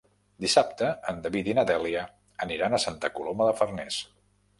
[0.43, 2.05] Dissabte en David i na Dèlia
[2.47, 4.01] aniran a Santa Coloma de Farners.